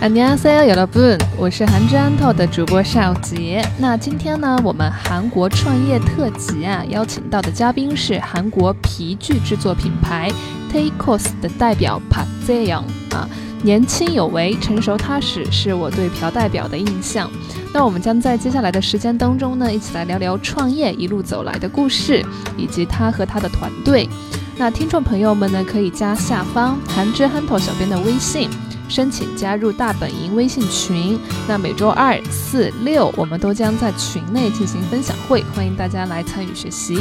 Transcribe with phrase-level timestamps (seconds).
[0.00, 3.66] 안녕하세요，여러분，我是韩之安透的主播邵杰。
[3.78, 10.30] 那今天呢，我们韩国创业特辑啊，邀请到的嘉宾是韩国皮具制作品牌
[10.70, 12.84] Takos 的代表 Park Jaeyoung
[13.14, 13.28] 啊。
[13.62, 17.30] 年轻有为，成熟踏实，是我对朴代表的印象。
[17.72, 22.22] 那我们将在接下来的时间当中呢，一起来聊聊创业一路走来的故事，
[22.58, 24.06] 以及他和他的团队。
[24.58, 28.50] 那听众朋友们呢，可以加下方韩之憨头小编的微信，
[28.88, 31.18] 申请加入大本营微信群。
[31.48, 36.98] 那每周二、四、六，我们都将在群内进行分享会，欢迎大家来参与学习。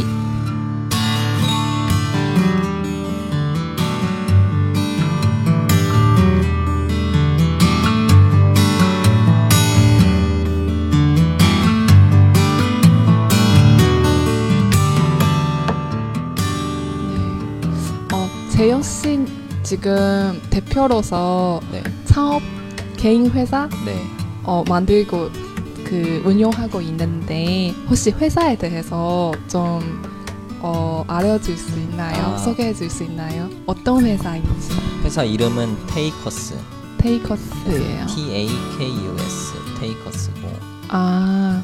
[18.10, 19.20] 어, 재영 씨
[19.73, 21.83] 지금 대표로서 네.
[22.07, 22.41] 창업
[22.97, 24.03] 개인 회사 네.
[24.43, 25.29] 어, 만들고
[25.85, 30.03] 그 운영하고 있는데 혹시 회사에 대해서 좀
[30.61, 32.17] 어, 알려줄 수 있나요?
[32.17, 32.39] 아.
[32.39, 33.51] 소개해 줄 수 있나요?
[33.67, 34.71] 어떤 회사인지
[35.05, 36.57] 회사 이름은 테이커스.
[36.97, 38.07] 테이커스예요.
[38.07, 38.47] T A
[38.79, 39.53] K U S.
[39.81, 40.49] 테이커스고.
[40.89, 41.63] 아,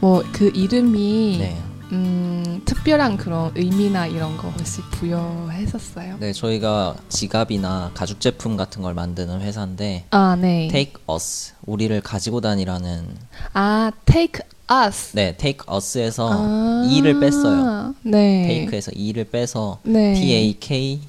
[0.00, 1.62] 뭐 그 이름이 네.
[1.92, 6.16] 음, 특별한 그런 의미나 이런 거 혹시 부여했었어요?
[6.18, 10.68] 네, 저희가 지갑이나 가죽 제품 같은 걸 만드는 회사인데 아, 네.
[10.70, 11.52] Take Us.
[11.64, 13.06] 우리를 가지고 다니라는
[13.54, 15.12] 아, take us.
[15.14, 17.94] 네, Take Us에서 아, E를 뺐어요.
[18.02, 18.46] 네.
[18.48, 20.14] Take에서 E를 빼서 네.
[20.14, 21.00] T A K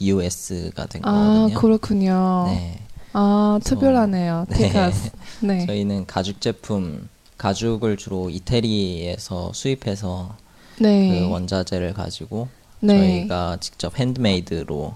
[0.00, 1.58] U S가 된 아, 거거든요.
[1.60, 2.44] 그렇군요.
[2.48, 2.78] 네.
[3.12, 4.46] 아, 특별하네요.
[4.48, 4.56] 네.
[4.56, 5.10] take us.
[5.40, 5.66] 네.
[5.66, 10.36] 저희는 가죽 제품 가죽을 주로 이태리에서 수입해서
[10.78, 11.08] 네.
[11.08, 12.48] 그 원자재를 가지고
[12.80, 12.98] 네.
[12.98, 14.94] 저희가 직접 핸드메이드로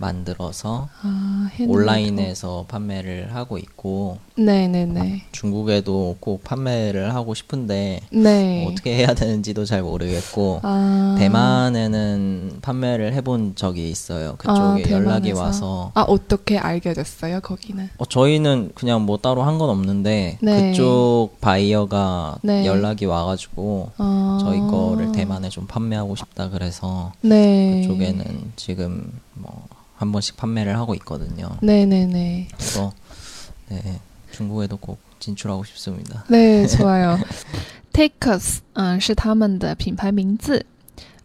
[0.00, 1.50] 만들어서 아.
[1.68, 5.22] 온라인에서 판매를 하고 있고 네, 네, 네.
[5.30, 8.66] 중국에도 꼭 판매를 하고 싶은데 네.
[8.66, 11.14] 어떻게 해야 되는지도 잘 모르겠고 아.
[11.18, 14.36] 대만에는 판매를 해본 적이 있어요.
[14.38, 15.32] 그쪽에 아, 연락이?
[15.32, 17.88] 와서 아, 어떻게 알게 됐어요, 거기는?
[17.98, 20.70] 어, 저희는 그냥 뭐 따로 한 건 없는데 네.
[20.70, 22.64] 그쪽 바이어가 네.
[22.64, 24.38] 연락이 와가지고 아.
[24.40, 27.82] 저희 거를 대만에 좀 판매하고 싶다 그래서 네.
[27.82, 29.66] 그쪽에는 지금 뭐
[29.99, 31.57] 한 번씩 판매를 하고 있거든요.
[31.61, 32.47] 네, 네, 네.
[32.57, 32.93] 그래서
[33.69, 33.99] 네,
[34.31, 36.25] 중국에도 꼭 진출하고 싶습니다.
[36.27, 37.17] 네, 좋아요.
[37.93, 40.65] Take Us，嗯，是他们的品牌名字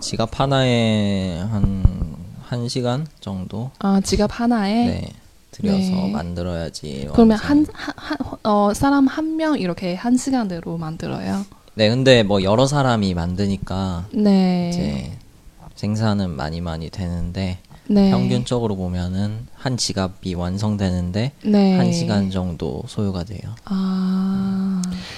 [0.00, 1.82] 지갑 하나에 한
[2.50, 5.08] 1시간 정도 아 지갑 하나에 네.
[5.52, 6.10] 들여서 네.
[6.12, 7.08] 만들어야지.
[7.12, 7.48] 그러면 완성이.
[7.48, 7.66] 한,
[7.96, 11.44] 한, 한- 어, 사람 한 명 이렇게 한 시간대로 만들어요.
[11.74, 14.70] 네, 근데 뭐 여러 사람이 만드니까 네.
[14.70, 15.12] 이제
[15.76, 18.10] 생산은 많이 많이 되는데 네.
[18.10, 21.76] 평균적으로 보면은 한 지갑이 완성되는데 네.
[21.76, 23.40] 한 시간 정도 소요가 돼요.
[23.64, 24.71] 啊，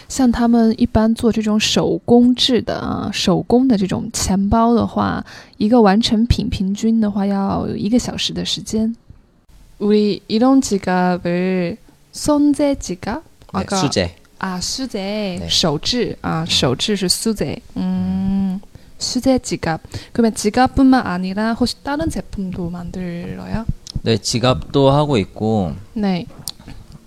[0.08, 5.24] 像他们一般做这种手工制的啊，手工的这种钱包的话，
[5.58, 8.96] 一个完成品平均的话要有一个小时的时间。
[9.80, 11.78] 우리 이런 지갑을
[12.12, 13.24] 손재 지갑?
[13.54, 14.16] 네, 아까 수제.
[14.40, 15.48] 아 수제 네.
[15.50, 18.60] 手制啊手制是 수제 음
[18.98, 19.81] 수제 지갑
[20.14, 23.66] 그러면 지갑뿐만 아니라 혹시 다른 제품도 만들어요?
[24.04, 26.26] 네, 지갑도 하고 있고 네.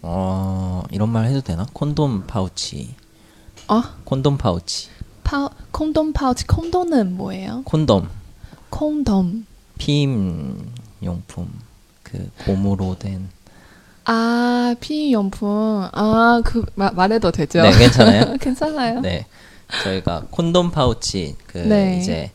[0.09, 1.67] 어, 이런 말 해도 되나?
[1.73, 2.95] 콘돔 파우치.
[3.67, 3.83] 어?
[4.05, 4.87] 콘돔 파우치.
[5.25, 7.63] 파 콘돔 파우치 콘돔은 뭐예요?
[7.65, 8.09] 콘돔.
[8.69, 9.45] 콘돔
[9.77, 10.71] 피임
[11.03, 11.49] 용품.
[12.03, 13.27] 그 고무로 된
[14.05, 15.89] 아, 피임용품.
[15.91, 17.61] 아, 그 마, 말해도 되죠?
[17.61, 18.37] 네, 괜찮아요?
[18.39, 19.01] 괜찮아요.
[19.01, 19.25] 네.
[19.83, 21.97] 저희가 콘돔 파우치 그 네.
[21.99, 22.31] 이제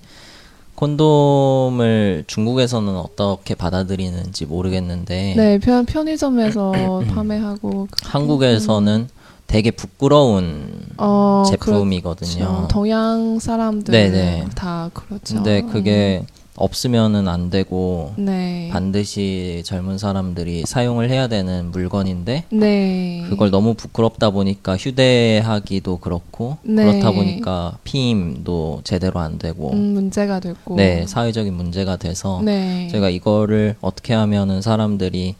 [0.82, 9.08] 콘돔을 중국에서는 어떻게 받아들이는지 모르겠는데 네, 편, 편의점에서 판매하고 한국에서는
[9.46, 12.46] 되게 부끄러운 어, 제품이거든요.
[12.46, 12.68] 그렇죠.
[12.68, 14.46] 동양 사람들 네네.
[14.56, 15.36] 다 그렇죠.
[15.36, 16.24] 근데 그게
[16.56, 18.68] 없으면은 안 되고 네.
[18.70, 23.24] 반드시 젊은 사람들이 사용을 해야 되는 물건인데 네.
[23.28, 26.84] 그걸 너무 부끄럽다 보니까 휴대하기도 그렇고 네.
[26.84, 30.76] 그렇다 보니까 피임도 제대로 안 되고 음, 문제가 됐고.
[30.76, 32.86] 네 사회적인 문제가 돼서 네.
[32.90, 35.36] 제가 이거를 어떻게 하면은 사람들이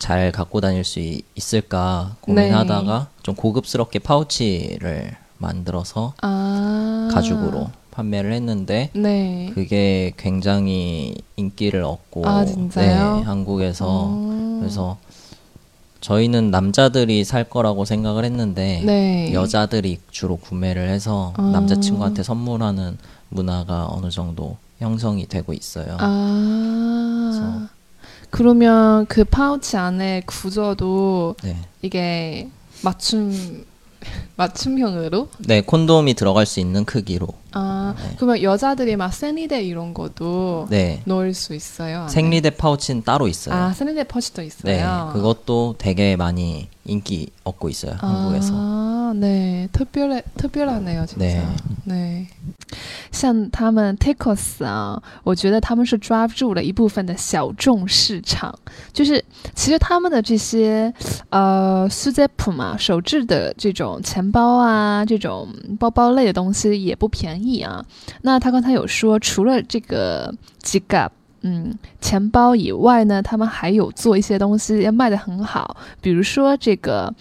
[0.00, 7.08] 잘 갖고 다닐 수 이- 있을까 고민하다가 좀 고급스럽게 파우치를 만들어서 아.
[7.12, 9.50] 가죽으로 판매를 했는데 네.
[9.54, 12.44] 그게 굉장히 인기를 얻고 아?
[12.44, 14.58] 네, 한국에서 어.
[14.60, 14.98] 그래서
[16.00, 19.32] 저희는 남자들이 살 거라고 생각을 했는데 네.
[19.32, 21.42] 여자들이 주로 구매를 해서 아.
[21.42, 22.96] 남자친구한테 선물하는
[23.28, 25.96] 문화가 어느 정도 형성이 되고 있어요.
[25.98, 27.68] 아.
[28.30, 31.56] 그러면 그 파우치 안에 구조도 네.
[31.82, 32.48] 이게
[32.82, 33.64] 맞춤
[34.36, 35.28] 맞춤형으로?
[35.46, 37.28] 네, 콘돔이 들어갈 수 있는 크기로.
[37.52, 38.14] 아, 네.
[38.16, 41.02] 그러면 여자들이 막 생리대 이런 것도 네.
[41.04, 42.02] 넣을 수 있어요?
[42.02, 42.08] 안에?
[42.08, 43.54] 생리대 파우치는 따로 있어요.
[43.54, 44.62] 아, 생리대 퍼치도 있어요.
[44.64, 47.94] 네, 그것도 되게 많이 인기 얻고 있어요.
[47.98, 48.52] 한국에서.
[49.10, 51.40] 啊，对，特别的特别的那样，진짜对
[51.86, 52.26] 对，
[53.10, 58.56] 像他们 Tacos 啊，我觉得他们是抓住了一部分的小众市场，
[58.92, 59.22] 就是
[59.54, 60.92] 其实他们的这些
[61.30, 65.48] 呃 s u z e p 嘛，手制的这种钱包啊，这种
[65.78, 67.84] 包包类的东西也不便宜啊。
[68.22, 71.10] 那他刚才有说，除了这个 g i a
[71.42, 71.72] 嗯，
[72.02, 77.12] 钱包以外呢，他们还有做一些东西卖的很好，比如说这个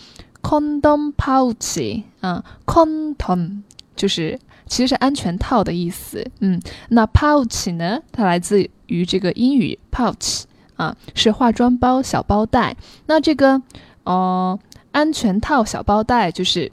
[0.41, 3.61] condom pouch 啊，condom
[3.95, 6.25] 就是其实是安全套的意思。
[6.39, 6.59] 嗯，
[6.89, 10.43] 那 pouch 呢，它来自于这个英语 pouch
[10.75, 12.75] 啊，是化妆包、小包袋。
[13.05, 13.61] 那这个
[14.03, 14.57] 呃
[14.91, 16.71] 安全套、小包袋，就是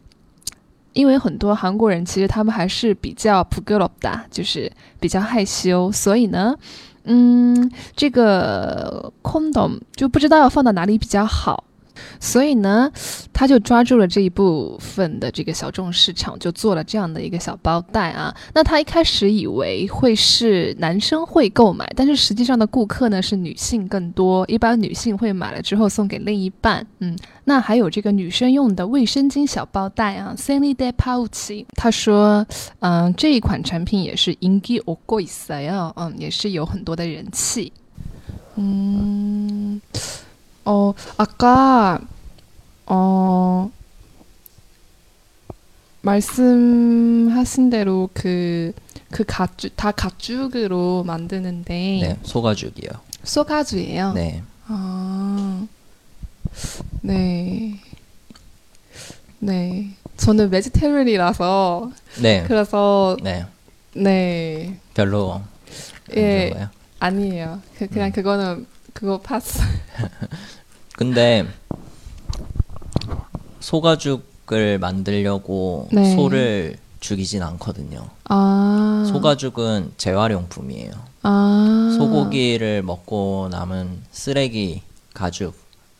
[0.93, 4.71] 因为很多韩国人其实他们还是比较 p u g o 的，就是
[5.01, 6.55] 比较害羞，所以呢。
[7.09, 11.63] 嗯，这个 condom 就不知道要放到哪里比较好，
[12.21, 12.91] 所以呢，
[13.33, 18.35] 他就抓住了这一部分的这个小众市场，就做了这样的一个小包袋啊。
[18.55, 26.87] 那他一开始以为会是男生会购买，但是实际上的顾客呢是女性更多，一般女性会买了之后送给另一半。
[27.01, 31.65] 嗯，那还有这个女生用的卫生巾小包袋啊 s a n i d a pouch。
[31.75, 32.47] 他说，
[32.81, 35.67] 嗯，这一款产品也是 ingi o g o i s a
[35.97, 37.73] 嗯，也是有很多的人气。
[38.59, 39.16] 嗯,
[40.67, 41.99] 어 아까
[42.87, 43.71] 어
[46.03, 48.73] 말씀하신 대로 그
[49.11, 52.91] 그 가죽 다 가죽으로 만드는데 네, 소가죽이요.
[53.23, 54.13] 소가죽이에요.
[54.13, 54.43] 네.
[54.67, 55.67] 아,
[57.03, 57.81] 네.
[59.39, 59.91] 네.
[60.17, 62.45] 저는 베지테리언이라서 네.
[62.47, 63.47] 그래서 네.
[63.95, 64.79] 네.
[64.95, 65.45] 별로 안
[66.17, 66.69] 예.
[66.99, 67.61] 아니에요.
[67.79, 68.13] 그, 그냥 음.
[68.13, 69.61] 그거는 그거 파스.
[70.97, 71.47] 근데
[73.61, 76.15] 소가죽을 만들려고 네.
[76.15, 78.09] 소를 죽이진 않거든요.
[78.25, 79.05] 아.
[79.13, 80.93] 소가죽은 재활용품이에요.
[81.23, 81.97] 아.
[81.99, 85.53] 소고기를 먹고 남은 쓰레기 가죽을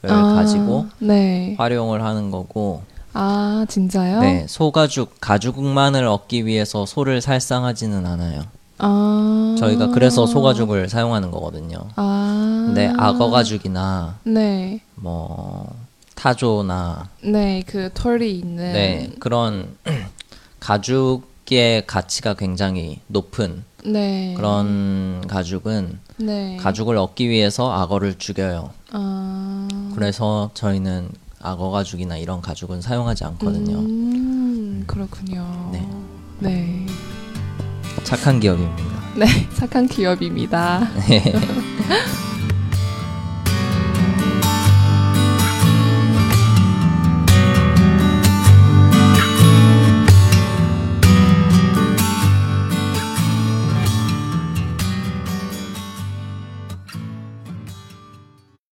[0.05, 1.55] 아, 가지고 네.
[1.59, 4.21] 활용을 하는 거고, 아, 진짜요?
[4.21, 8.43] 네, 소가죽 가죽만을 얻기 위해서 소를 살상하지는 않아요.
[8.79, 9.57] 아.
[9.59, 11.79] 저희가 그래서 소가죽을 사용하는 거거든요.
[11.97, 12.65] 아.
[12.67, 14.81] 근데 악어 가죽이나 네.
[14.95, 15.75] 뭐
[16.15, 18.73] 타조나 네, 그 털이 있는.
[18.73, 19.77] 네 그런
[20.61, 24.35] 가죽의 가치가 굉장히 높은 네.
[24.37, 26.57] 그런 가죽은 네.
[26.57, 28.71] 가죽을 얻기 위해서 악어를 죽여요.
[28.93, 29.69] 아.
[29.95, 33.79] 그래서 저희는 악어 가죽이나 이런 가죽은 사용하지 않거든요.
[33.79, 35.71] 음, 그렇군요.
[35.73, 35.89] 네.
[36.41, 36.86] 네.
[38.07, 38.85] 착한 기업입니다.
[39.17, 40.81] 네, 착한 기업입니다.